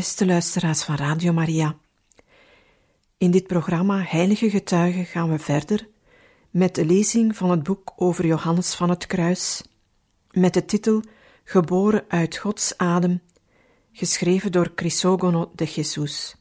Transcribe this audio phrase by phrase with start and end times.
[0.00, 1.78] Beste luisteraars van Radio Maria.
[3.18, 5.88] In dit programma Heilige Getuigen gaan we verder
[6.50, 9.62] met de lezing van het boek over Johannes van het Kruis,
[10.30, 11.02] met de titel
[11.44, 13.22] Geboren uit Gods adem,
[13.92, 16.36] geschreven door Crisogono de Jesus.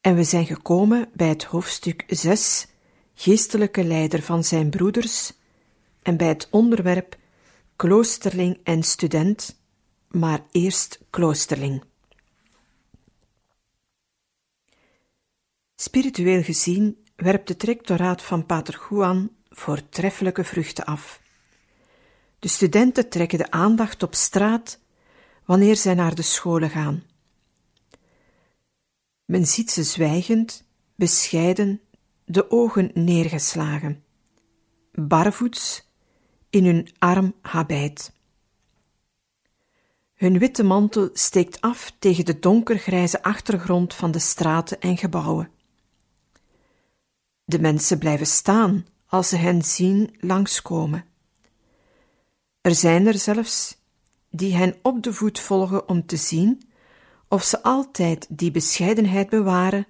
[0.00, 2.66] En we zijn gekomen bij het hoofdstuk 6,
[3.14, 5.32] geestelijke leider van zijn broeders,
[6.02, 7.16] en bij het onderwerp
[7.76, 9.62] kloosterling en student
[10.14, 11.82] maar eerst kloosterling.
[15.76, 21.20] Spiritueel gezien werpt het rectoraat van Pater Juan voortreffelijke vruchten af.
[22.38, 24.80] De studenten trekken de aandacht op straat
[25.44, 27.02] wanneer zij naar de scholen gaan.
[29.24, 30.64] Men ziet ze zwijgend,
[30.94, 31.80] bescheiden,
[32.24, 34.04] de ogen neergeslagen,
[34.92, 35.88] barvoets
[36.50, 38.12] in hun arm habijt.
[40.14, 45.53] Hun witte mantel steekt af tegen de donkergrijze achtergrond van de straten en gebouwen.
[47.44, 51.04] De mensen blijven staan als ze hen zien langskomen.
[52.60, 53.76] Er zijn er zelfs
[54.30, 56.62] die hen op de voet volgen om te zien
[57.28, 59.86] of ze altijd die bescheidenheid bewaren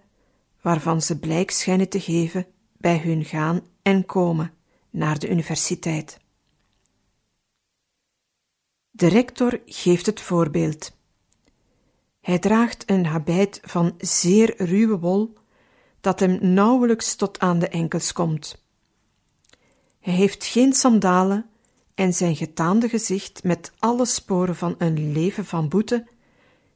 [0.60, 4.52] waarvan ze blijk schijnen te geven bij hun gaan en komen
[4.91, 6.20] naar de universiteit.
[8.91, 10.97] De rector geeft het voorbeeld.
[12.20, 15.34] Hij draagt een habit van zeer ruwe wol,
[16.04, 18.62] dat hem nauwelijks tot aan de enkels komt.
[20.00, 21.47] Hij heeft geen sandalen
[21.94, 26.06] en zijn getaande gezicht met alle sporen van een leven van boete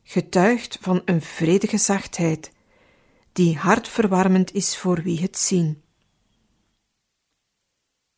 [0.03, 2.53] getuigt van een vredige zachtheid,
[3.33, 5.83] die hartverwarmend is voor wie het zien.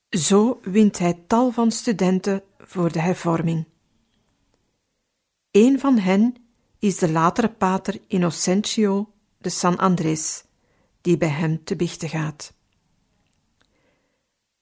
[0.09, 3.67] Zo wint hij tal van studenten voor de hervorming.
[5.51, 6.35] Een van hen
[6.79, 10.45] is de latere pater Innocentio de San Andres,
[11.01, 12.55] die bij hem te bichten gaat.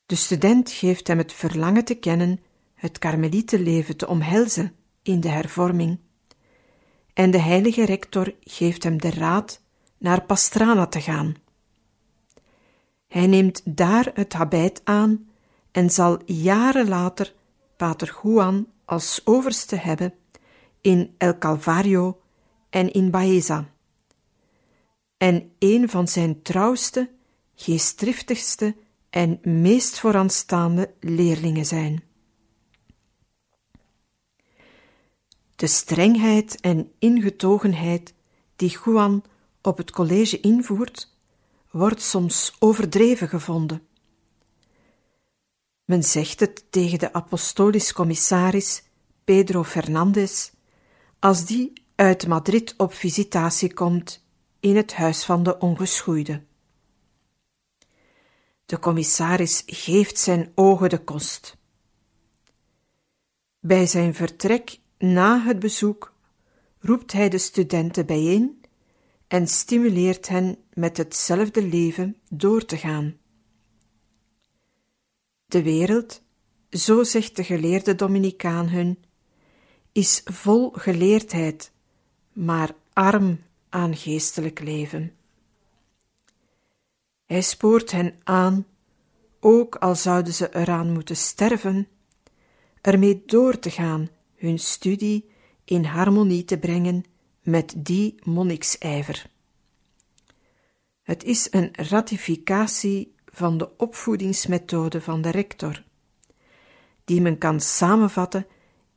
[0.06, 2.40] De student geeft hem het verlangen te kennen
[2.74, 5.98] het karmelietenleven te omhelzen in de hervorming,
[7.12, 9.60] en de heilige rector geeft hem de raad
[9.98, 11.34] naar Pastrana te gaan.
[13.08, 15.28] Hij neemt daar het habit aan
[15.70, 17.34] en zal jaren later
[17.76, 20.14] pater Juan als overste hebben
[20.80, 22.20] in El Calvario
[22.70, 23.68] en in Baeza.
[25.18, 27.10] En een van zijn trouwste,
[27.54, 28.76] geestdriftigste
[29.10, 32.02] en meest vooraanstaande leerlingen zijn.
[35.56, 38.14] De strengheid en ingetogenheid
[38.56, 39.24] die Juan
[39.62, 41.16] op het college invoert,
[41.70, 43.86] wordt soms overdreven gevonden.
[45.84, 48.82] Men zegt het tegen de apostolisch commissaris
[49.24, 50.50] Pedro Fernandez
[51.18, 54.26] als die uit Madrid op visitatie komt
[54.60, 56.42] in het huis van de ongeschoeide.
[58.66, 61.56] De commissaris geeft zijn ogen de kost.
[63.60, 66.14] Bij zijn vertrek na het bezoek
[66.78, 68.60] roept hij de studenten bijeen
[69.28, 73.16] en stimuleert hen met hetzelfde leven door te gaan.
[75.46, 76.22] De wereld,
[76.70, 79.04] zo zegt de geleerde Dominicaan hun,
[79.92, 81.72] is vol geleerdheid,
[82.32, 85.12] maar arm aan geestelijk leven.
[87.26, 88.66] Hij spoort hen aan,
[89.40, 91.88] ook al zouden ze eraan moeten sterven,
[92.80, 95.30] ermee door te gaan hun studie
[95.64, 97.04] in harmonie te brengen
[97.42, 99.30] met die monniksijver.
[101.02, 105.82] Het is een ratificatie van de opvoedingsmethode van de rector,
[107.04, 108.46] die men kan samenvatten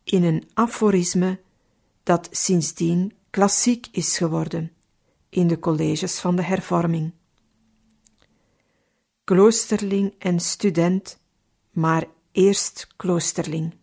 [0.03, 1.39] in een aforisme
[2.03, 4.71] dat sindsdien klassiek is geworden
[5.29, 7.11] in de colleges van de hervorming.
[9.23, 11.19] Kloosterling en student,
[11.71, 13.73] maar eerst kloosterling.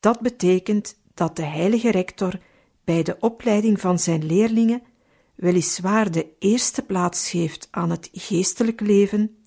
[0.00, 2.40] Dat betekent dat de heilige rector
[2.84, 4.82] bij de opleiding van zijn leerlingen
[5.34, 9.44] weliswaar de eerste plaats geeft aan het geestelijk leven,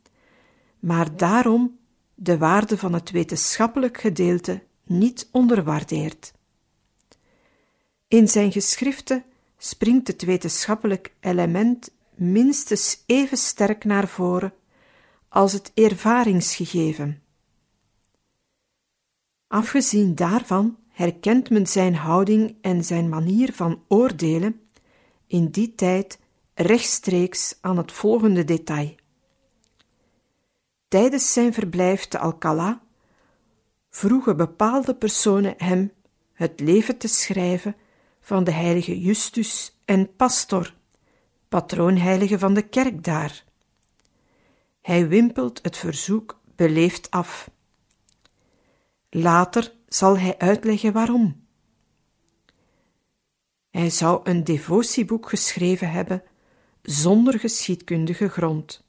[0.80, 1.78] maar daarom
[2.16, 6.36] de waarde van het wetenschappelijk gedeelte niet onderwaardeert.
[8.08, 9.24] In zijn geschriften
[9.58, 14.54] springt het wetenschappelijk element minstens even sterk naar voren
[15.30, 17.22] als het ervaringsgegeven.
[19.48, 24.62] Afgezien daarvan herkent men zijn houding en zijn manier van oordelen
[25.28, 26.20] in die tijd
[26.54, 28.96] rechtstreeks aan het volgende detail.
[30.88, 32.82] Tijdens zijn verblijf te Alcala
[33.90, 35.92] vroegen bepaalde personen hem
[36.34, 37.76] het leven te schrijven
[38.28, 40.74] van de heilige Justus en Pastor,
[41.48, 43.44] patroonheilige van de kerk daar.
[44.82, 47.50] Hij wimpelt het verzoek beleefd af.
[49.10, 51.46] Later zal hij uitleggen waarom.
[53.70, 56.24] Hij zou een devotieboek geschreven hebben
[56.82, 58.84] zonder geschiedkundige grond.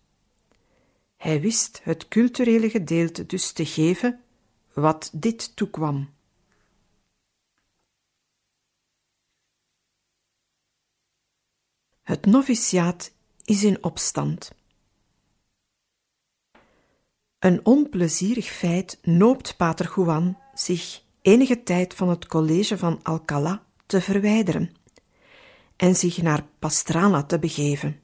[1.16, 4.20] Hij wist het culturele gedeelte dus te geven
[4.72, 6.16] wat dit toekwam.
[12.08, 13.12] Het noviciaat
[13.44, 14.52] is in opstand.
[17.38, 24.00] Een onplezierig feit noopt Pater Juan zich enige tijd van het college van Alcalá te
[24.00, 24.72] verwijderen
[25.76, 28.00] en zich naar Pastrana te begeven.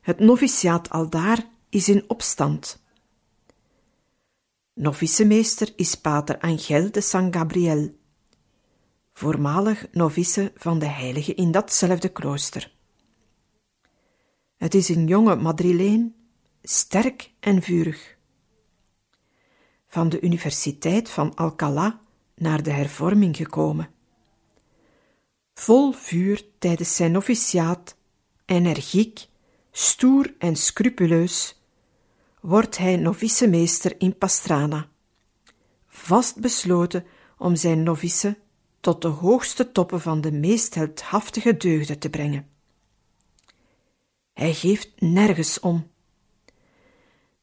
[0.00, 2.82] Het noviciaat aldaar is in opstand.
[4.74, 7.94] Novicemeester is pater Angel de San Gabriel,
[9.14, 12.72] voormalig novice van de heilige in datzelfde klooster.
[14.56, 16.14] Het is een jonge Madrileen,
[16.62, 18.16] sterk en vurig.
[19.86, 22.00] Van de Universiteit van Alcalá
[22.34, 23.90] naar de hervorming gekomen.
[25.54, 27.96] Vol vuur tijdens zijn noviciaat,
[28.44, 29.28] energiek,
[29.70, 31.62] stoer en scrupuleus,
[32.40, 34.88] wordt hij novicemeester in Pastrana,
[35.86, 37.06] vast besloten
[37.38, 38.42] om zijn novice
[38.84, 42.48] tot de hoogste toppen van de meest heldhaftige deugden te brengen.
[44.32, 45.90] Hij geeft nergens om.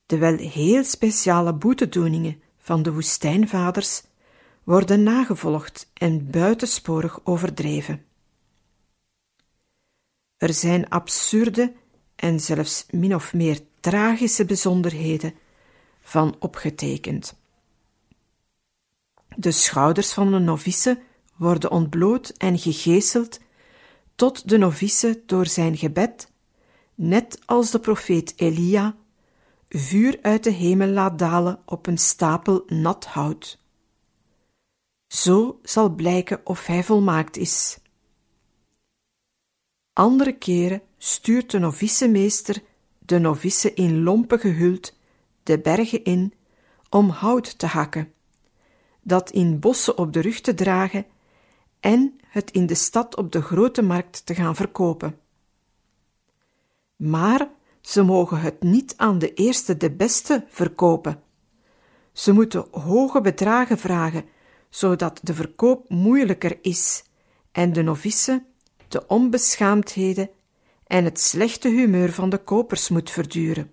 [0.05, 4.03] De wel heel speciale boetedoeningen van de woestijnvaders
[4.63, 8.05] worden nagevolgd en buitensporig overdreven.
[10.37, 11.73] Er zijn absurde
[12.15, 15.33] en zelfs min of meer tragische bijzonderheden
[16.01, 17.35] van opgetekend.
[19.35, 21.09] De schouders van een novice
[21.41, 23.39] worden ontbloot en gegezeld
[24.15, 26.31] tot de novice door zijn gebed,
[26.95, 28.95] net als de profeet Elia,
[29.69, 33.59] vuur uit de hemel laat dalen op een stapel nat hout.
[35.07, 37.79] Zo zal blijken of hij volmaakt is.
[39.93, 42.63] Andere keren stuurt de novicemeester
[42.99, 44.93] de novice in lompen gehuld
[45.43, 46.33] de bergen in
[46.89, 48.13] om hout te hakken,
[49.01, 51.05] dat in bossen op de rug te dragen
[51.81, 55.19] en het in de stad op de grote markt te gaan verkopen.
[56.95, 57.49] Maar
[57.81, 61.21] ze mogen het niet aan de eerste de beste verkopen.
[62.11, 64.25] Ze moeten hoge bedragen vragen,
[64.69, 67.03] zodat de verkoop moeilijker is
[67.51, 68.43] en de novice
[68.87, 70.29] de onbeschaamdheden
[70.87, 73.71] en het slechte humeur van de kopers moet verduren.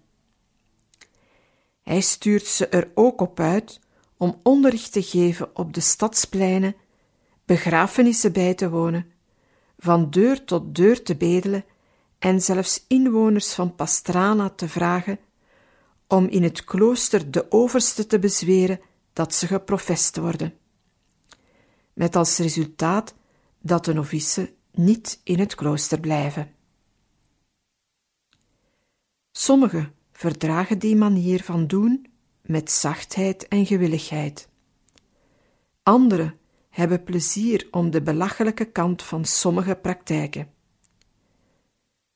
[1.82, 3.80] Hij stuurt ze er ook op uit
[4.16, 6.74] om onderricht te geven op de stadspleinen,
[7.48, 9.12] begrafenissen bij te wonen,
[9.78, 11.64] van deur tot deur te bedelen
[12.18, 15.18] en zelfs inwoners van Pastrana te vragen
[16.06, 18.80] om in het klooster de overste te bezweren
[19.12, 20.54] dat ze geprofest worden.
[21.92, 23.14] Met als resultaat
[23.60, 26.54] dat de novice niet in het klooster blijven.
[29.30, 32.06] Sommigen verdragen die manier van doen
[32.42, 34.48] met zachtheid en gewilligheid.
[35.82, 36.38] Anderen
[36.78, 40.48] hebben plezier om de belachelijke kant van sommige praktijken.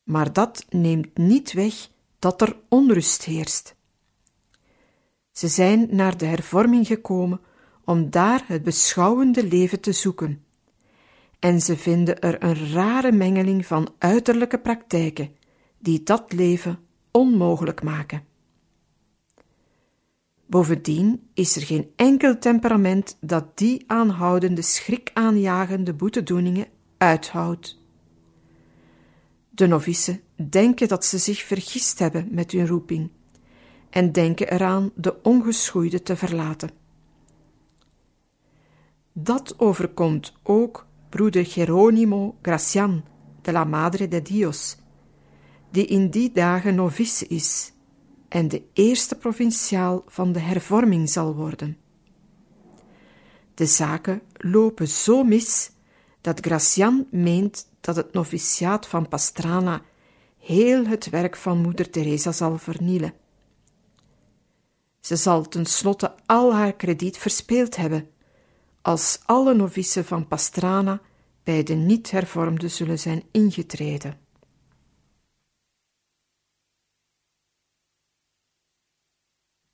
[0.02, 1.74] Maar dat neemt niet weg
[2.18, 3.74] dat er onrust heerst.
[5.32, 7.40] Ze zijn naar de hervorming gekomen
[7.84, 10.44] om daar het beschouwende leven te zoeken.
[11.38, 15.36] En ze vinden er een rare mengeling van uiterlijke praktijken
[15.78, 16.78] die dat leven
[17.10, 18.24] onmogelijk maken.
[20.52, 26.66] Bovendien is er geen enkel temperament dat die aanhoudende schrikaanjagende boetedoeningen
[26.98, 27.78] uithoudt.
[29.50, 33.10] De novice denken dat ze zich vergist hebben met hun roeping
[33.90, 36.70] en denken eraan de ongeschoeide te verlaten.
[39.12, 43.04] Dat overkomt ook broeder Geronimo Gracian
[43.42, 44.76] de la Madre de Dios,
[45.70, 47.71] die in die dagen novice is
[48.32, 51.76] en de eerste provinciaal van de hervorming zal worden.
[53.54, 55.70] De zaken lopen zo mis
[56.20, 59.82] dat Gracian meent dat het noviciaat van Pastrana
[60.38, 63.14] heel het werk van moeder Teresa zal vernielen.
[65.00, 68.10] Ze zal tenslotte al haar krediet verspeeld hebben,
[68.82, 71.00] als alle novicen van Pastrana
[71.42, 74.21] bij de niet-hervormden zullen zijn ingetreden.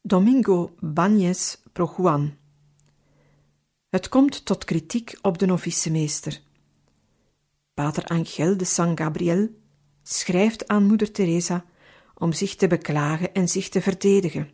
[0.09, 2.37] Domingo Bagnes pro Juan
[3.89, 6.41] Het komt tot kritiek op de novicemeester.
[7.75, 9.49] Pater Angel de San Gabriel
[10.03, 11.65] schrijft aan moeder Teresa
[12.15, 14.51] om zich te beklagen en zich te verdedigen.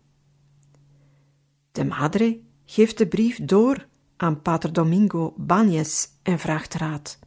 [1.73, 7.19] De madre geeft de brief door aan Pater Domingo Bagnes en vraagt raad.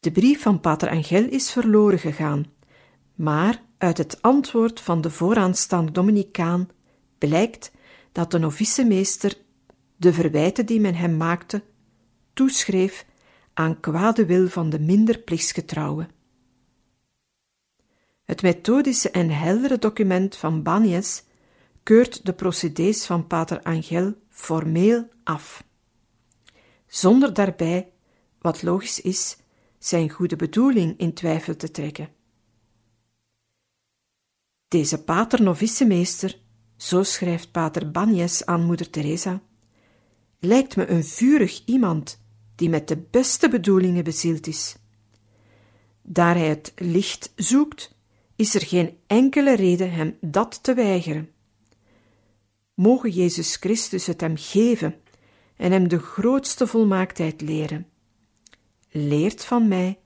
[0.00, 2.46] De brief van Pater Angel is verloren gegaan,
[3.14, 6.68] maar uit het antwoord van de vooraanstaande Dominicaan
[7.18, 7.72] blijkt
[8.12, 9.36] dat de novicemeester
[9.96, 11.62] de verwijten die men hem maakte
[12.32, 13.06] toeschreef
[13.54, 16.08] aan kwade wil van de minder plichtsgetrouwe.
[18.24, 21.24] Het methodische en heldere document van Banies
[21.82, 25.64] keurt de procedés van Pater Angel formeel af,
[26.86, 27.92] zonder daarbij,
[28.38, 29.36] wat logisch is,
[29.78, 32.08] zijn goede bedoeling in twijfel te trekken.
[34.72, 36.38] Deze pater novicemeester,
[36.76, 39.42] zo schrijft pater Banies aan moeder Teresa,
[40.40, 42.20] lijkt me een vurig iemand
[42.54, 44.76] die met de beste bedoelingen bezield is.
[46.02, 47.94] Daar hij het licht zoekt,
[48.36, 51.30] is er geen enkele reden hem dat te weigeren.
[52.74, 54.94] Mogen Jezus Christus het hem geven
[55.56, 57.86] en hem de grootste volmaaktheid leren.
[58.90, 59.98] Leert van mij,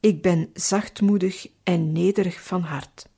[0.00, 3.14] ik ben zachtmoedig en nederig van hart.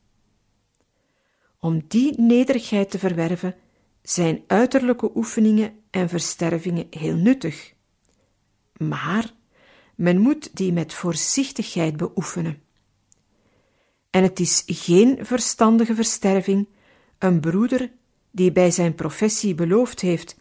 [1.61, 3.55] Om die nederigheid te verwerven,
[4.03, 7.75] zijn uiterlijke oefeningen en verstervingen heel nuttig.
[8.77, 9.33] Maar
[9.95, 12.63] men moet die met voorzichtigheid beoefenen.
[14.11, 16.69] En het is geen verstandige versterving
[17.19, 17.93] een broeder
[18.31, 20.37] die bij zijn professie beloofd heeft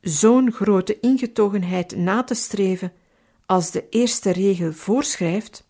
[0.00, 2.92] zo'n grote ingetogenheid na te streven
[3.46, 5.66] als de eerste regel voorschrijft,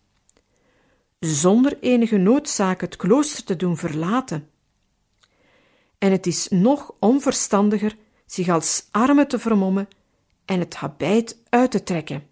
[1.19, 4.49] zonder enige noodzaak het klooster te doen verlaten
[6.05, 9.87] en het is nog onverstandiger zich als arme te vermommen
[10.45, 12.27] en het habijt uit te trekken.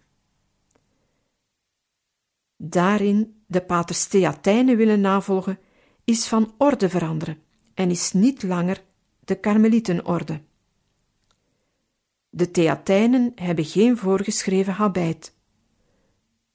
[2.56, 5.58] Daarin de paters Theatijnen willen navolgen,
[6.04, 7.42] is van orde veranderen
[7.74, 8.82] en is niet langer
[9.20, 10.40] de Karmelietenorde.
[12.28, 15.34] De Theatijnen hebben geen voorgeschreven habijt.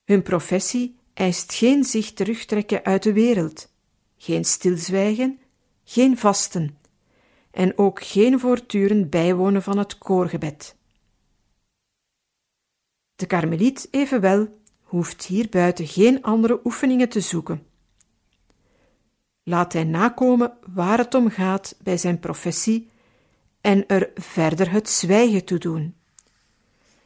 [0.04, 3.72] Hun professie eist geen zich terugtrekken uit de wereld,
[4.18, 5.40] geen stilzwijgen,
[5.84, 6.79] geen vasten,
[7.52, 10.76] en ook geen voortdurend bijwonen van het koorgebed.
[13.16, 17.68] De karmeliet evenwel hoeft hier buiten geen andere oefeningen te zoeken.
[19.44, 22.90] Laat hij nakomen waar het om gaat bij zijn professie
[23.62, 25.96] en er verder het zwijgen toe doen.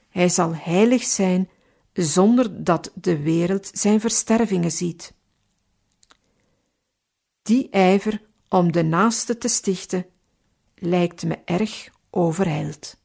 [0.10, 1.50] Hij zal heilig zijn
[1.94, 5.14] zonder dat de wereld zijn verstervingen ziet.
[7.42, 10.06] Die ijver om de naaste te stichten
[10.86, 12.98] lijkt me erg overheild.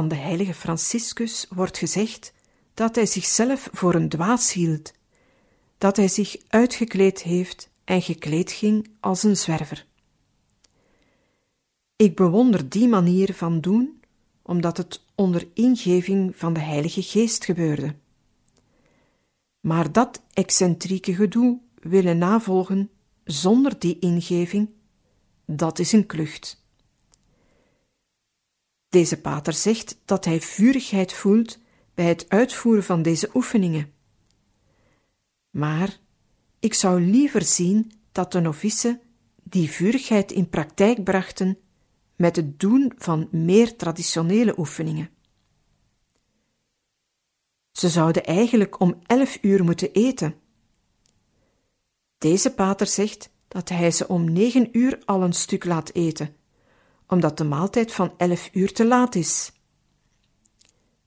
[0.00, 2.32] Van de heilige Franciscus wordt gezegd
[2.74, 4.92] dat hij zichzelf voor een dwaas hield,
[5.78, 9.86] dat hij zich uitgekleed heeft en gekleed ging als een zwerver.
[11.96, 14.00] Ik bewonder die manier van doen,
[14.42, 17.94] omdat het onder ingeving van de Heilige Geest gebeurde.
[19.60, 22.90] Maar dat excentrieke gedoe willen navolgen
[23.24, 24.70] zonder die ingeving,
[25.46, 26.59] dat is een klucht.
[28.90, 31.58] Deze pater zegt dat hij vurigheid voelt
[31.94, 33.92] bij het uitvoeren van deze oefeningen.
[35.50, 35.98] Maar
[36.58, 39.00] ik zou liever zien dat de novice
[39.42, 41.58] die vurigheid in praktijk brachten
[42.16, 45.10] met het doen van meer traditionele oefeningen.
[47.72, 50.34] Ze zouden eigenlijk om elf uur moeten eten.
[52.18, 56.36] Deze pater zegt dat hij ze om negen uur al een stuk laat eten,
[57.10, 59.52] omdat de maaltijd van elf uur te laat is.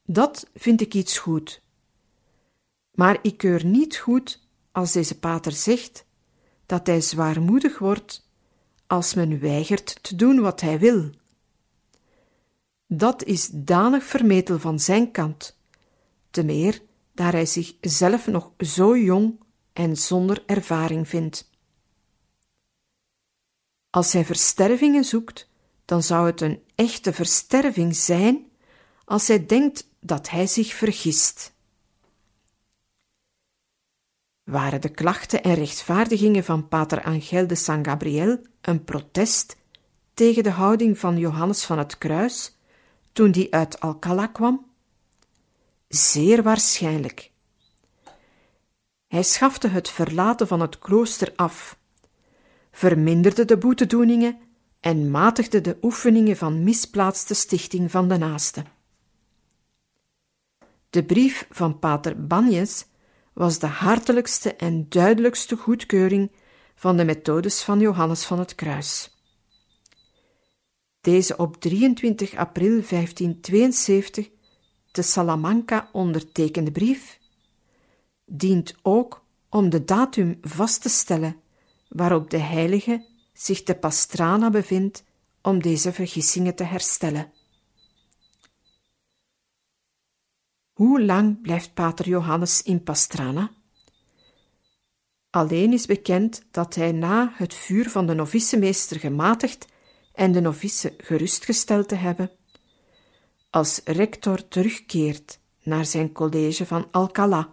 [0.05, 1.61] Dat vind ik iets goed.
[2.91, 6.05] Maar ik keur niet goed als deze pater zegt
[6.65, 8.29] dat hij zwaarmoedig wordt
[8.87, 11.09] als men weigert te doen wat hij wil.
[12.87, 15.57] Dat is danig vermetel van zijn kant,
[16.29, 16.81] te meer
[17.13, 19.39] daar hij zich zelf nog zo jong
[19.73, 21.49] en zonder ervaring vindt.
[23.89, 25.51] Als hij verstervingen zoekt,
[25.93, 28.51] dan zou het een echte versterving zijn
[29.05, 31.53] als hij denkt dat hij zich vergist.
[34.43, 39.57] Waren de klachten en rechtvaardigingen van Pater Angel de San Gabriel een protest
[40.13, 42.57] tegen de houding van Johannes van het Kruis
[43.11, 44.65] toen die uit Alcala kwam?
[45.87, 47.31] Zeer waarschijnlijk.
[49.07, 51.77] Hij schafte het verlaten van het klooster af,
[52.71, 54.42] verminderde de boetedoeningen
[54.83, 58.63] en matigde de oefeningen van misplaatste stichting van de naaste.
[60.89, 62.85] De brief van pater Banjes
[63.33, 66.31] was de hartelijkste en duidelijkste goedkeuring
[66.75, 69.17] van de methodes van Johannes van het Kruis.
[71.01, 74.29] Deze op 23 april 1572
[74.91, 77.19] te Salamanca ondertekende brief
[78.25, 81.41] dient ook om de datum vast te stellen
[81.87, 83.11] waarop de heilige
[83.43, 85.03] zich te Pastrana bevindt
[85.41, 87.31] om deze vergissingen te herstellen.
[90.73, 93.51] Hoe lang blijft Pater Johannes in Pastrana?
[95.29, 99.65] Alleen is bekend dat hij na het vuur van de novicemeester gematigd
[100.13, 102.31] en de novice gerustgesteld te hebben,
[103.49, 107.52] als rector terugkeert naar zijn college van Alcala.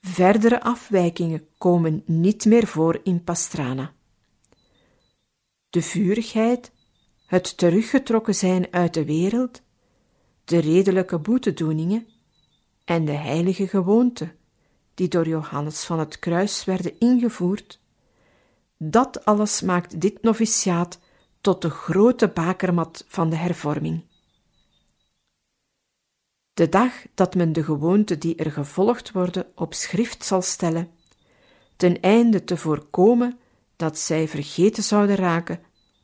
[0.00, 3.92] Verdere afwijkingen komen niet meer voor in Pastrana.
[5.70, 6.72] De vurigheid,
[7.26, 9.62] het teruggetrokken zijn uit de wereld,
[10.44, 12.06] de redelijke boetedoeningen
[12.84, 14.32] en de heilige gewoonten
[14.94, 17.80] die door Johannes van het Kruis werden ingevoerd,
[18.76, 20.98] dat alles maakt dit noviciaat
[21.40, 24.04] tot de grote bakermat van de hervorming.
[26.60, 30.90] De dag dat men de gewoonten die er gevolgd worden op schrift zal stellen,
[31.76, 33.38] ten einde te voorkomen
[33.76, 35.60] dat zij vergeten zouden raken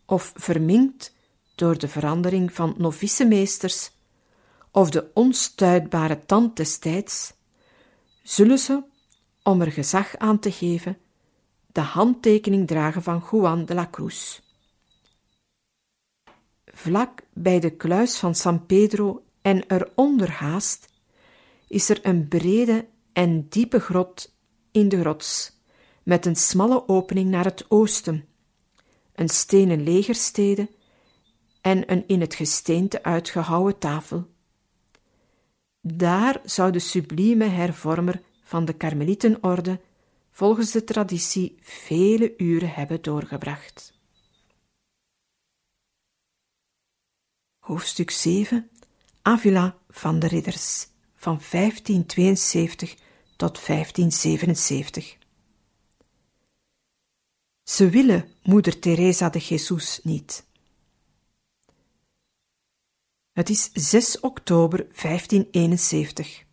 [0.06, 1.14] of verminkt
[1.54, 3.90] door de verandering van novicemeesters
[4.70, 7.32] of de onstuitbare tand des tijds,
[8.22, 8.82] zullen ze,
[9.42, 10.98] om er gezag aan te geven,
[11.66, 14.40] de handtekening dragen van Juan de la Cruz.
[16.64, 20.88] Vlak bij de kluis van San Pedro en eronder haast
[21.68, 24.36] is er een brede en diepe grot
[24.70, 25.60] in de rots,
[26.02, 28.28] met een smalle opening naar het oosten,
[29.14, 30.68] een stenen legerstede
[31.60, 34.30] en een in het gesteente uitgehouwen tafel.
[35.80, 39.80] Daar zou de sublieme hervormer van de Karmelietenorde
[40.30, 43.94] volgens de traditie vele uren hebben doorgebracht.
[47.58, 48.70] Hoofdstuk 7
[49.26, 52.96] Avila van de Ridders van 1572
[53.36, 55.16] tot 1577
[57.62, 60.46] Ze willen moeder Teresa de Jesus niet.
[63.32, 66.44] Het is 6 oktober 1571.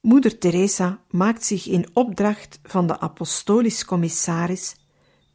[0.00, 4.76] Moeder Teresa maakt zich in opdracht van de apostolisch commissaris,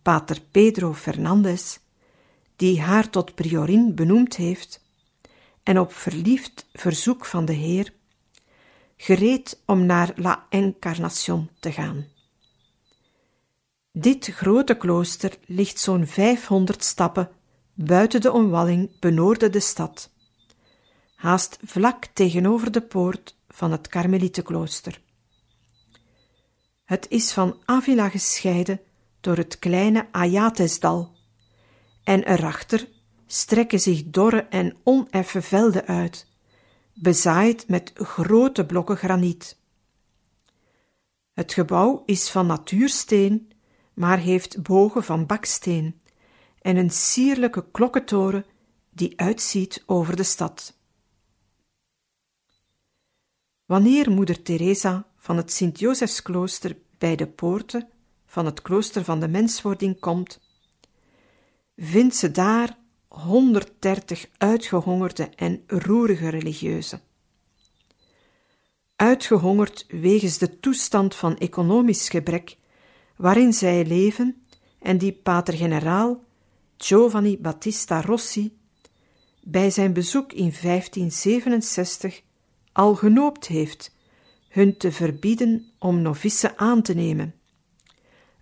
[0.02, 1.78] pater Pedro Fernandez,
[2.56, 4.88] die haar tot priorin benoemd heeft,
[5.64, 7.94] en op verliefd verzoek van de Heer,
[8.98, 12.08] gereed om naar La Encarnación te gaan.
[13.92, 17.30] Dit grote klooster ligt zo'n 500 stappen
[17.74, 20.12] buiten de omwalling benoorde de stad,
[21.16, 25.02] haast vlak tegenover de poort van het Karmelietenklooster.
[26.84, 28.82] Het is van Avila gescheiden
[29.22, 31.18] door het kleine Ayatesdal,
[32.04, 32.88] en erachter
[33.32, 36.28] strekken zich dorre en oneffe velden uit,
[36.94, 39.58] bezaaid met grote blokken graniet.
[41.34, 43.52] Het gebouw is van natuursteen,
[43.94, 46.02] maar heeft bogen van baksteen
[46.62, 48.46] en een sierlijke klokkentoren
[48.90, 50.78] die uitziet over de stad.
[53.66, 57.90] Wanneer moeder Teresa van het Sint-Josefsklooster bij de poorten
[58.26, 60.40] van het klooster van de menswording komt,
[61.76, 62.79] vindt ze daar
[63.26, 67.02] 130 uitgehongerde en roerige religieuzen.
[68.96, 72.58] Uitgehongerd wegens de toestand van economisch gebrek
[73.16, 74.44] waarin zij leven
[74.80, 76.24] en die pater-generaal
[76.78, 78.58] Giovanni Battista Rossi
[79.44, 82.22] bij zijn bezoek in 1567
[82.72, 83.96] al genoopt heeft
[84.50, 87.36] hun te verbieden om novice aan te nemen,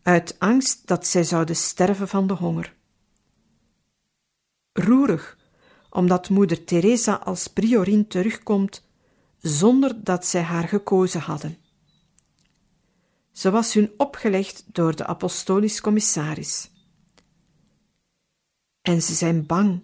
[0.04, 2.76] uit angst dat zij zouden sterven van de honger.
[4.80, 5.38] Roerig,
[5.90, 8.88] omdat moeder Teresa als priorin terugkomt
[9.40, 11.58] zonder dat zij haar gekozen hadden.
[13.32, 16.72] Ze was hun opgelegd door de apostolisch commissaris.
[18.82, 19.84] En ze zijn bang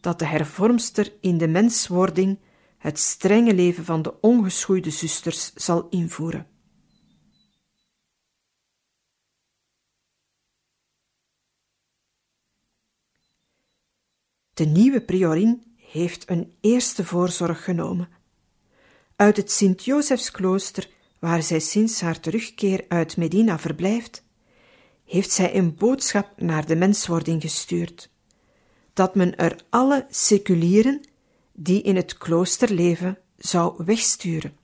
[0.00, 2.38] dat de hervormster in de menswording
[2.78, 6.46] het strenge leven van de ongeschoeide zusters zal invoeren.
[14.54, 18.08] De nieuwe priorin heeft een eerste voorzorg genomen.
[19.16, 20.88] Uit het Sint-Josefsklooster,
[21.18, 24.24] waar zij sinds haar terugkeer uit Medina verblijft,
[25.04, 28.10] heeft zij een boodschap naar de menswording gestuurd,
[28.92, 31.00] dat men er alle seculieren
[31.52, 34.56] die in het klooster leven zou wegsturen.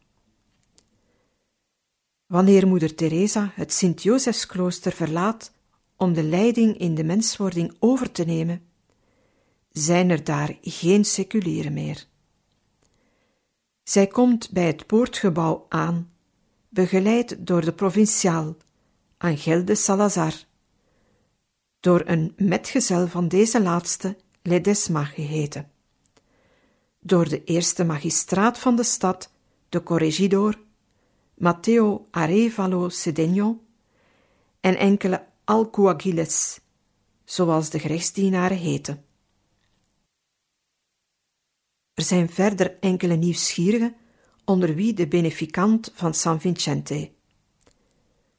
[2.27, 5.53] Wanneer moeder Teresa het Sint-Josefsklooster verlaat
[5.97, 8.68] om de leiding in de menswording over te nemen,
[9.79, 12.07] zijn er daar geen seculieren meer.
[13.83, 16.13] Zij komt bij het poortgebouw aan,
[16.69, 18.57] begeleid door de provinciaal,
[19.19, 20.33] Angel de Salazar,
[21.81, 25.71] door een metgezel van deze laatste, Ledesma geheten,
[27.01, 29.33] door de eerste magistraat van de stad,
[29.69, 30.59] de corregidor,
[31.35, 33.61] Matteo Arevalo Cedeno,
[34.61, 36.61] en enkele alcuagiles,
[37.25, 39.07] zoals de gerechtsdienaren heten.
[41.99, 43.95] Er zijn verder enkele nieuwsgierigen,
[44.45, 47.11] onder wie de beneficant van San Vincente.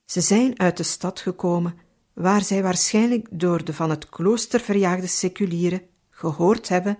[0.05, 1.77] Ze zijn uit de stad gekomen,
[2.13, 6.97] waar zij waarschijnlijk door de van het klooster verjaagde seculieren gehoord hebben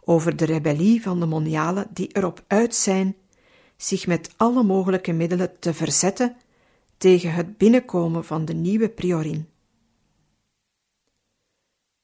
[0.00, 3.16] over de rebellie van de monialen die erop uit zijn
[3.76, 6.36] zich met alle mogelijke middelen te verzetten
[6.96, 9.48] tegen het binnenkomen van de nieuwe priorin.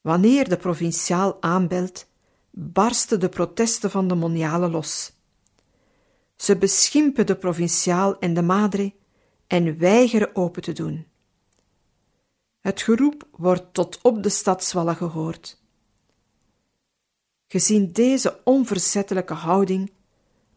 [0.01, 2.07] Wanneer de provinciaal aanbelt
[2.59, 5.11] barsten de protesten van de monialen los.
[6.35, 8.93] Ze beschimpen de provinciaal en de madre
[9.47, 11.07] en weigeren open te doen.
[12.59, 15.61] Het geroep wordt tot op de stadswallen gehoord.
[17.47, 19.91] Gezien deze onverzettelijke houding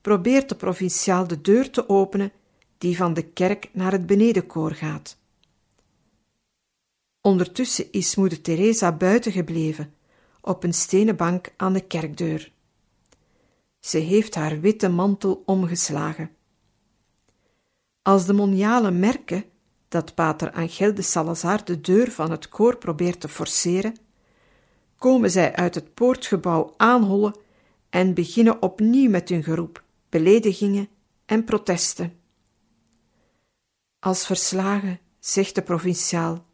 [0.00, 2.32] probeert de provinciaal de deur te openen
[2.78, 5.18] die van de kerk naar het benedenkoor gaat.
[7.20, 9.94] Ondertussen is moeder Teresa buiten gebleven
[10.50, 12.52] op een stenen bank aan de kerkdeur.
[13.80, 16.30] Ze heeft haar witte mantel omgeslagen.
[18.02, 19.44] Als de monialen merken
[19.88, 23.96] dat pater Angel de Salazar de deur van het koor probeert te forceren,
[24.96, 27.36] komen zij uit het poortgebouw aanhollen
[27.90, 30.88] en beginnen opnieuw met hun geroep, beledigingen
[31.26, 32.18] en protesten.
[33.98, 36.44] Als verslagen zegt de provinciaal: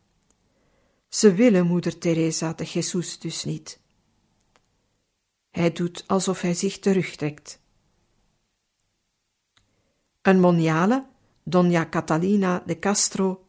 [1.09, 3.85] ze willen moeder Teresa de Jesus dus niet.
[5.57, 7.61] Hij doet alsof hij zich terugtrekt.
[10.23, 11.07] Een moniale,
[11.43, 13.47] Dona Catalina de Castro,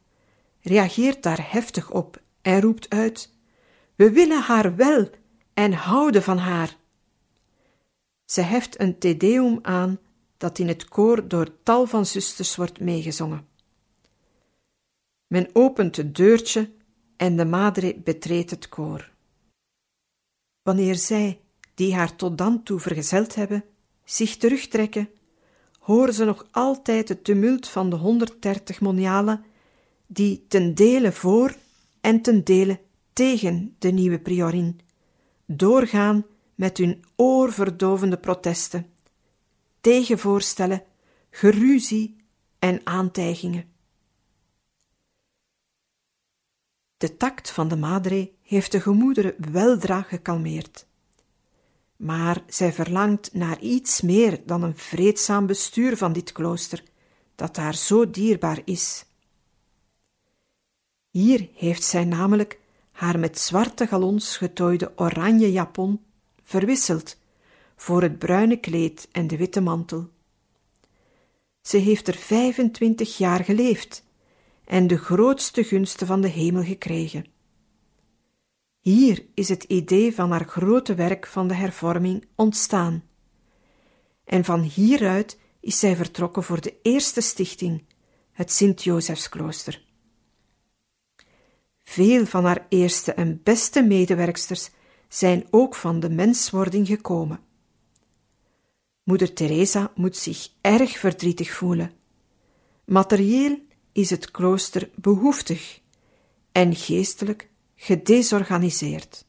[0.61, 3.33] reageert daar heftig op en roept uit:
[3.95, 5.09] We willen haar wel
[5.53, 6.77] en houden van haar.
[8.25, 9.99] Ze heft een tedeum aan
[10.37, 13.47] dat in het koor door tal van zusters wordt meegezongen.
[15.27, 16.71] Men opent het deurtje
[17.17, 19.11] en de madre betreedt het koor.
[20.61, 21.41] Wanneer zij,
[21.77, 23.63] die haar tot dan toe vergezeld hebben,
[24.03, 25.09] zich terugtrekken,
[25.79, 29.45] horen ze nog altijd het tumult van de 130 monialen,
[30.07, 31.55] die ten dele voor
[32.01, 32.79] en ten dele
[33.13, 34.79] tegen de nieuwe priorin,
[35.45, 38.87] doorgaan met hun oorverdovende protesten,
[39.81, 40.83] tegenvoorstellen,
[41.29, 42.15] geruzie
[42.59, 43.65] en aantijgingen.
[46.97, 50.86] De tact van de madre heeft de gemoederen weldra gekalmeerd.
[51.97, 56.83] Maar zij verlangt naar iets meer dan een vreedzaam bestuur van dit klooster,
[57.35, 59.05] dat haar zo dierbaar is.
[61.09, 62.59] Hier heeft zij namelijk
[62.91, 66.01] haar met zwarte galons getooide oranje japon
[66.43, 67.17] verwisseld
[67.75, 70.09] voor het bruine kleed en de witte mantel.
[71.61, 74.03] Ze heeft er 25 jaar geleefd
[74.65, 77.25] en de grootste gunsten van de hemel gekregen.
[78.79, 83.03] Hier is het idee van haar grote werk van de hervorming ontstaan.
[84.23, 87.83] En van hieruit is zij vertrokken voor de eerste stichting,
[88.31, 89.85] het Sint-Josefsklooster.
[91.83, 94.69] Veel van haar eerste en beste medewerksters
[95.07, 97.39] zijn ook van de menswording gekomen.
[99.03, 101.91] Moeder Teresa moet zich erg verdrietig voelen.
[102.85, 103.59] Materieel
[103.91, 105.81] is het klooster behoeftig
[106.51, 109.26] en geestelijk gedesorganiseerd.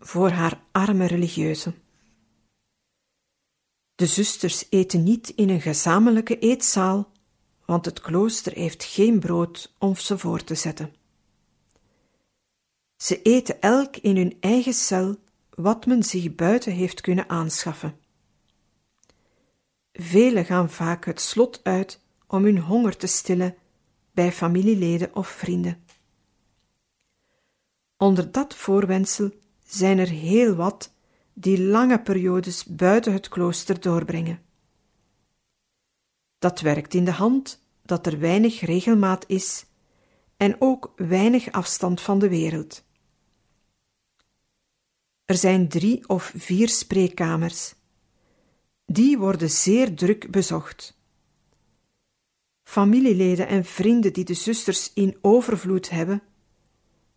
[0.00, 1.74] Voor haar arme religieuze.
[3.94, 7.12] De zusters eten niet in een gezamenlijke eetzaal,
[7.64, 10.94] want het klooster heeft geen brood om ze voor te zetten.
[12.96, 15.16] Ze eten elk in hun eigen cel
[15.54, 17.98] wat men zich buiten heeft kunnen aanschaffen.
[19.92, 23.56] Velen gaan vaak het slot uit om hun honger te stillen
[24.12, 25.84] bij familieleden of vrienden.
[27.96, 29.30] Onder dat voorwendsel
[29.70, 30.92] zijn er heel wat
[31.32, 34.42] die lange periodes buiten het klooster doorbrengen.
[36.38, 39.66] Dat werkt in de hand dat er weinig regelmaat is
[40.36, 42.84] en ook weinig afstand van de wereld.
[45.24, 47.74] Er zijn drie of vier spreekkamers.
[48.86, 50.98] Die worden zeer druk bezocht.
[52.62, 56.22] Familieleden en vrienden die de zusters in overvloed hebben,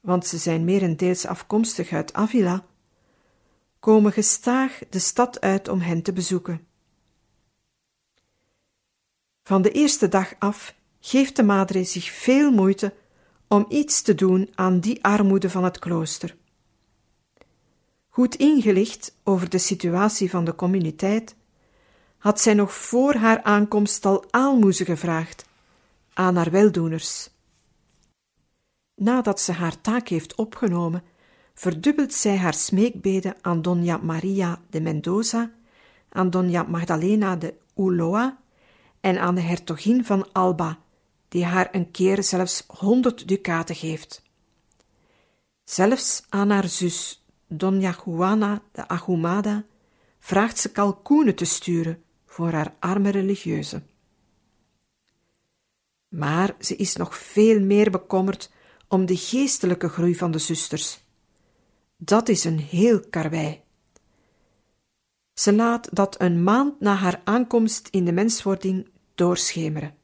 [0.01, 2.65] want ze zijn merendeels afkomstig uit Avila,
[3.79, 6.67] komen gestaag de stad uit om hen te bezoeken.
[9.43, 12.93] Van de eerste dag af geeft de madre zich veel moeite
[13.47, 16.35] om iets te doen aan die armoede van het klooster.
[18.09, 21.35] Goed ingelicht over de situatie van de communiteit,
[22.17, 25.45] had zij nog voor haar aankomst al aalmoezen gevraagd
[26.13, 27.29] aan haar weldoeners.
[29.01, 31.03] Nadat ze haar taak heeft opgenomen,
[31.53, 35.51] verdubbelt zij haar smeekbeden aan Dona Maria de Mendoza,
[36.09, 38.37] aan Dona Magdalena de Ulloa
[38.99, 40.79] en aan de hertogin van Alba,
[41.27, 44.23] die haar een keer zelfs honderd ducaten geeft.
[45.63, 49.65] Zelfs aan haar zus, Dona Juana de Ahumada,
[50.19, 53.81] vraagt ze kalkoenen te sturen voor haar arme religieuze.
[56.07, 58.51] Maar ze is nog veel meer bekommerd
[58.91, 61.03] om de geestelijke groei van de zusters.
[61.97, 63.61] Dat is een heel karwei.
[65.33, 69.95] Ze laat dat een maand na haar aankomst in de menswording doorschemeren.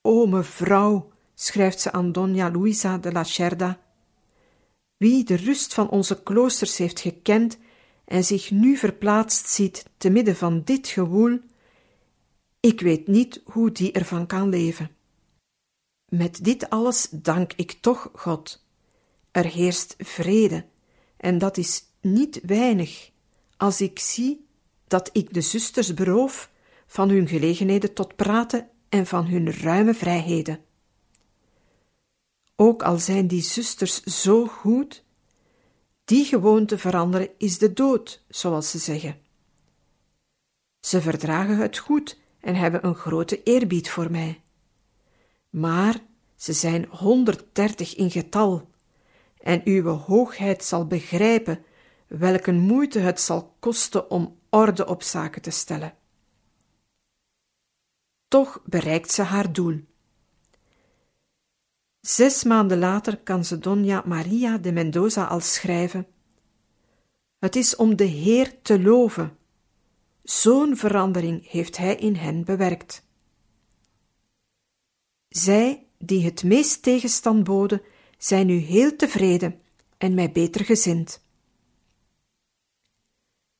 [0.00, 3.80] O mevrouw, schrijft ze aan Dona Luisa de la Cerda,
[4.96, 7.58] wie de rust van onze kloosters heeft gekend
[8.04, 11.38] en zich nu verplaatst ziet te midden van dit gewoel,
[12.60, 14.97] ik weet niet hoe die ervan kan leven.
[16.08, 18.64] Met dit alles dank ik toch God.
[19.30, 20.66] Er heerst vrede,
[21.16, 23.10] en dat is niet weinig,
[23.56, 24.46] als ik zie
[24.86, 26.50] dat ik de zusters beroof
[26.86, 30.60] van hun gelegenheden tot praten en van hun ruime vrijheden.
[32.56, 35.04] Ook al zijn die zusters zo goed,
[36.04, 39.20] die gewoonte veranderen is de dood, zoals ze zeggen.
[40.80, 44.42] Ze verdragen het goed en hebben een grote eerbied voor mij.
[45.58, 46.00] Maar
[46.36, 48.68] ze zijn honderddertig in getal,
[49.40, 51.64] en uwe hoogheid zal begrijpen
[52.06, 55.94] welke moeite het zal kosten om orde op zaken te stellen.
[58.28, 59.80] Toch bereikt ze haar doel.
[62.00, 66.06] Zes maanden later kan ze Dona Maria de Mendoza al schrijven:
[67.38, 69.36] Het is om de Heer te loven.
[70.22, 73.07] Zo'n verandering heeft Hij in hen bewerkt.
[75.28, 77.82] Zij, die het meest tegenstand boden,
[78.18, 79.60] zijn nu heel tevreden
[79.98, 81.26] en mij beter gezind.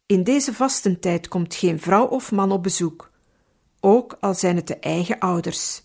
[0.07, 3.11] In deze vastentijd komt geen vrouw of man op bezoek,
[3.81, 5.83] ook al zijn het de eigen ouders.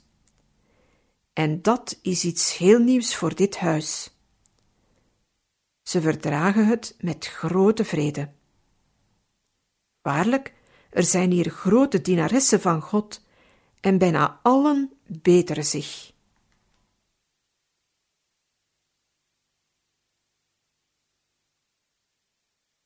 [1.33, 4.17] En dat is iets heel nieuws voor dit huis.
[5.81, 8.31] Ze verdragen het met grote vrede.
[10.01, 10.53] Waarlijk,
[10.89, 13.21] er zijn hier grote dienaressen van God,
[13.79, 16.11] en bijna allen beteren zich.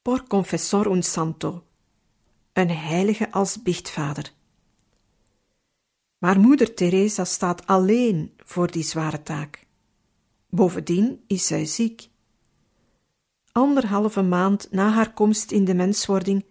[0.01, 1.63] Por confessor un santo,
[2.53, 4.34] een heilige als biechtvader.
[6.17, 9.65] Maar moeder Teresa staat alleen voor die zware taak.
[10.49, 12.09] Bovendien is zij ziek.
[13.51, 16.45] Anderhalve maand na haar komst in de menswording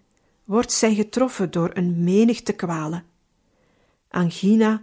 [0.44, 3.04] wordt zij getroffen door een menigte kwalen.
[4.08, 4.82] Angina,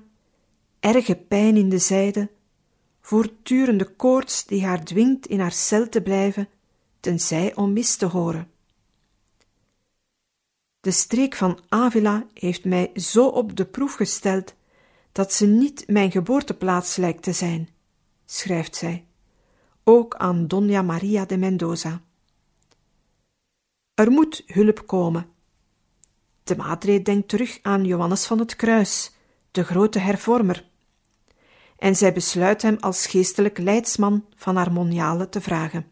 [0.84, 2.31] erge pijn in de zijde,
[3.01, 6.49] voortdurende koorts die haar dwingt in haar cel te blijven,
[6.99, 8.51] tenzij om mis te horen.
[10.79, 14.55] De streek van Avila heeft mij zo op de proef gesteld
[15.11, 17.69] dat ze niet mijn geboorteplaats lijkt te zijn,
[18.25, 19.05] schrijft zij,
[19.84, 22.01] ook aan Dona Maria de Mendoza.
[23.93, 25.27] Er moet hulp komen.
[26.43, 29.15] De madre denkt terug aan Johannes van het Kruis,
[29.51, 30.71] de grote hervormer,
[31.84, 35.91] en zij besluit hem als geestelijk leidsman van haar moniale te vragen.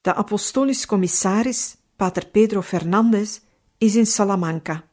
[0.00, 3.40] De apostolisch commissaris, pater Pedro Fernandez,
[3.78, 4.84] is in Salamanca.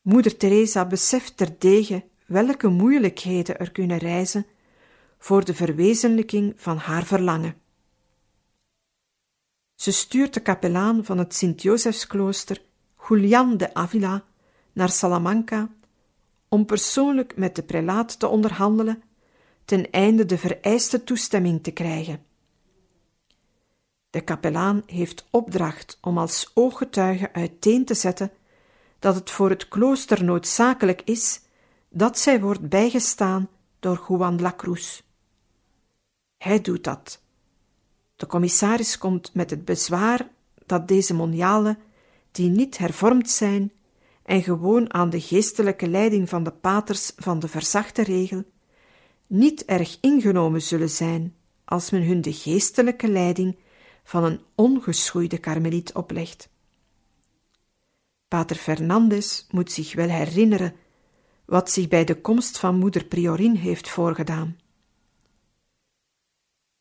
[0.00, 4.46] Moeder Teresa beseft terdege welke moeilijkheden er kunnen reizen
[5.18, 7.60] voor de verwezenlijking van haar verlangen.
[9.74, 12.62] Ze stuurt de kapelaan van het Sint-Josefsklooster,
[13.08, 14.24] Julian de Avila,
[14.72, 15.68] naar Salamanca
[16.50, 19.02] om persoonlijk met de prelaat te onderhandelen,
[19.64, 22.24] ten einde de vereiste toestemming te krijgen.
[24.10, 28.30] De kapelaan heeft opdracht om als ooggetuige uiteen te zetten
[28.98, 31.40] dat het voor het klooster noodzakelijk is
[31.88, 33.48] dat zij wordt bijgestaan
[33.80, 35.02] door Juan la Cruz.
[36.36, 37.22] Hij doet dat.
[38.16, 40.28] De commissaris komt met het bezwaar
[40.66, 41.78] dat deze monialen,
[42.30, 43.72] die niet hervormd zijn
[44.30, 48.44] en gewoon aan de geestelijke leiding van de paters van de verzachte regel,
[49.26, 53.58] niet erg ingenomen zullen zijn als men hun de geestelijke leiding
[54.04, 56.48] van een ongeschoeide karmeliet oplegt.
[58.28, 60.74] Pater Fernandes moet zich wel herinneren
[61.44, 64.56] wat zich bij de komst van moeder Priorin heeft voorgedaan.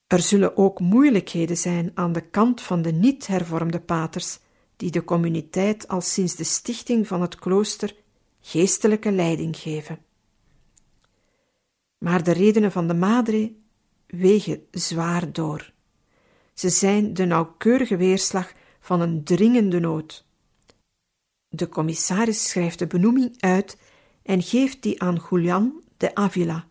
[0.08, 4.39] Er zullen ook moeilijkheden zijn aan de kant van de niet-hervormde paters,
[4.80, 7.96] die de communiteit al sinds de stichting van het klooster
[8.42, 10.00] geestelijke leiding geven.
[11.98, 13.54] Maar de redenen van de Madre
[14.08, 15.74] wegen zwaar door.
[16.54, 20.26] Ze zijn de nauwkeurige weerslag van een dringende nood.
[21.50, 23.78] De commissaris schrijft de benoeming uit
[24.24, 26.68] en geeft die aan Julian de Avila,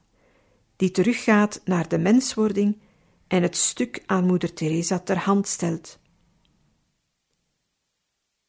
[0.77, 2.79] die teruggaat naar de menswording
[3.27, 5.99] en het stuk aan moeder Teresa ter hand stelt.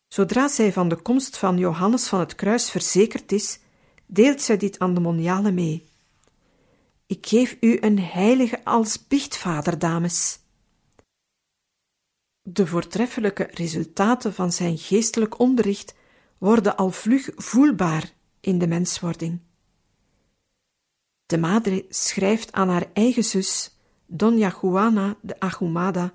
[0.10, 3.60] Zodra zij van de komst van Johannes van het Kruis verzekerd is,
[4.06, 5.88] deelt zij dit aan de moniale mee.
[7.06, 10.40] Ik geef u een heilige als biechtvader, dames.
[12.42, 15.96] De voortreffelijke resultaten van zijn geestelijk onderricht
[16.38, 19.40] worden al vlug voelbaar in de menswording.
[21.26, 26.14] De madre schrijft aan haar eigen zus, Dona Juana de Ahumada.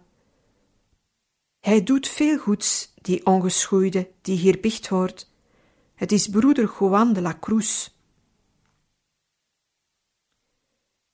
[1.64, 5.30] Hij doet veel goeds, die ongeschoeide, die hier bicht hoort.
[5.94, 7.88] Het is broeder Juan de la Cruz.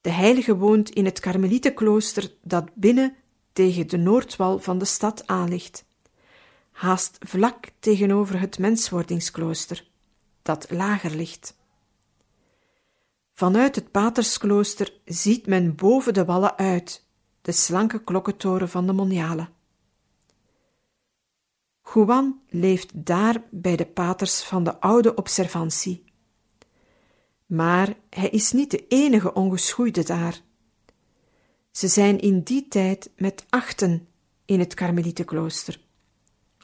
[0.00, 3.16] De heilige woont in het Karmelietenklooster dat binnen
[3.52, 5.84] tegen de noordwal van de stad aanligt,
[6.70, 9.88] haast vlak tegenover het menswordingsklooster,
[10.42, 11.56] dat lager ligt.
[13.32, 17.06] Vanuit het patersklooster ziet men boven de wallen uit
[17.42, 19.48] de slanke klokkentoren van de Moniale.
[21.94, 26.04] Juan leeft daar bij de paters van de oude observantie.
[27.46, 30.40] Maar hij is niet de enige ongeschoeide daar.
[31.70, 34.08] Ze zijn in die tijd met achten
[34.44, 35.80] in het Karmelietenklooster,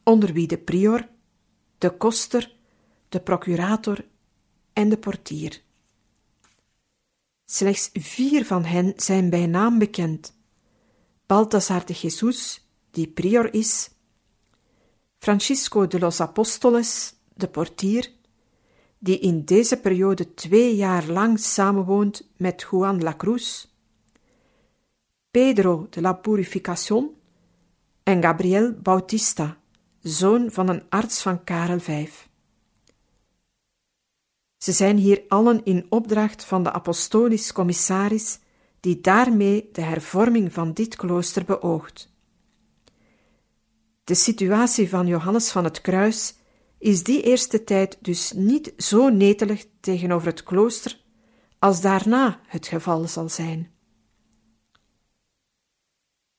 [0.04, 1.08] onder wie de prior,
[1.78, 2.56] de koster,
[3.08, 4.04] de procurator
[4.72, 5.62] en de portier.
[7.44, 10.36] Slechts vier van hen zijn bij naam bekend:
[11.26, 13.90] Baltasar de Jesus, die prior is,
[15.18, 18.12] Francisco de los Apóstoles, de portier,
[18.98, 23.66] die in deze periode twee jaar lang samenwoont met Juan la Cruz,
[25.30, 27.10] Pedro de la Purificación
[28.02, 29.58] en Gabriel Bautista,
[30.00, 32.08] zoon van een arts van Karel V.
[34.56, 38.38] Ze zijn hier allen in opdracht van de apostolisch commissaris,
[38.80, 42.15] die daarmee de hervorming van dit klooster beoogt.
[44.06, 46.34] De situatie van Johannes van het Kruis
[46.78, 51.00] is die eerste tijd dus niet zo netelig tegenover het klooster
[51.58, 53.70] als daarna het geval zal zijn.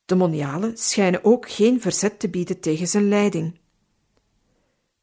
[0.06, 3.60] De monialen schijnen ook geen verzet te bieden tegen zijn leiding.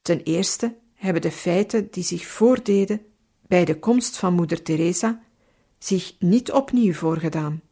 [0.02, 3.06] Ten eerste hebben de feiten die zich voordeden
[3.46, 5.22] bij de komst van moeder Teresa
[5.78, 7.62] zich niet opnieuw voorgedaan.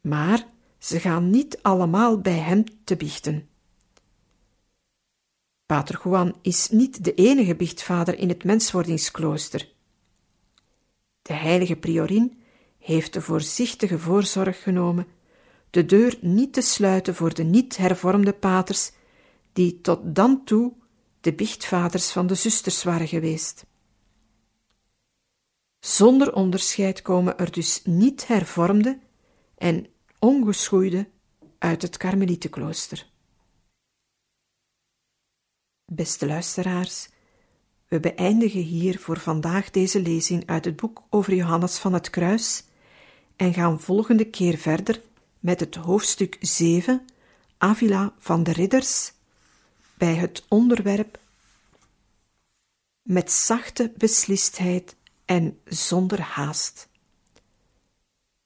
[0.00, 0.52] Maar
[0.84, 3.48] ze gaan niet allemaal bij hem te biechten.
[5.66, 9.72] Pater Juan is niet de enige biechtvader in het menswordingsklooster.
[11.22, 12.42] De heilige priorin
[12.78, 15.06] heeft de voorzichtige voorzorg genomen
[15.70, 18.92] de deur niet te sluiten voor de niet hervormde paters,
[19.52, 20.72] die tot dan toe
[21.20, 23.66] de biechtvaders van de zusters waren geweest.
[25.78, 28.98] Zonder onderscheid komen er dus niet hervormde
[29.56, 29.93] en
[30.24, 31.08] ongeschoeide
[31.58, 33.06] uit het Karmelietenklooster.
[35.92, 37.08] Beste luisteraars,
[37.88, 42.64] we beëindigen hier voor vandaag deze lezing uit het boek over Johannes van het Kruis
[43.36, 45.02] en gaan volgende keer verder
[45.40, 47.04] met het hoofdstuk 7,
[47.58, 49.12] Avila van de Ridders,
[49.94, 51.18] bij het onderwerp
[53.02, 56.88] met zachte beslistheid en zonder haast.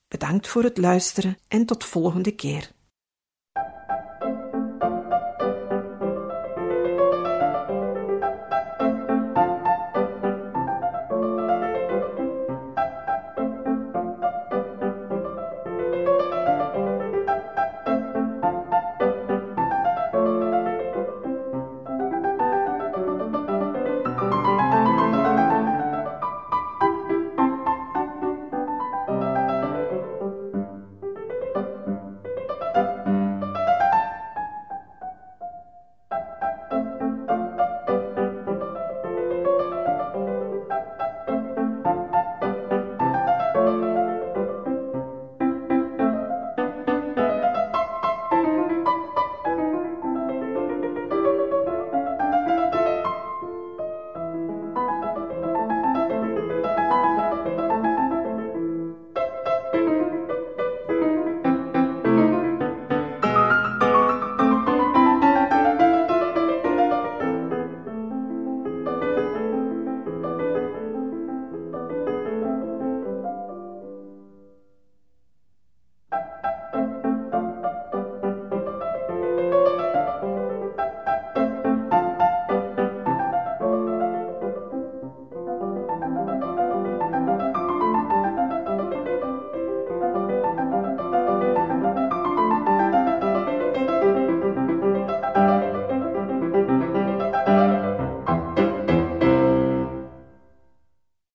[0.08, 2.70] Bedankt voor het luisteren en tot volgende keer.